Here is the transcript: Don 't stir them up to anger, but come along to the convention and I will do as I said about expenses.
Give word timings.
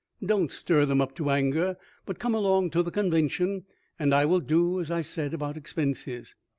Don 0.25 0.47
't 0.47 0.51
stir 0.51 0.85
them 0.85 0.99
up 0.99 1.13
to 1.17 1.29
anger, 1.29 1.77
but 2.07 2.17
come 2.17 2.33
along 2.33 2.71
to 2.71 2.81
the 2.81 2.89
convention 2.89 3.65
and 3.99 4.15
I 4.15 4.25
will 4.25 4.39
do 4.39 4.79
as 4.79 4.89
I 4.89 5.01
said 5.01 5.31
about 5.31 5.57
expenses. 5.57 6.33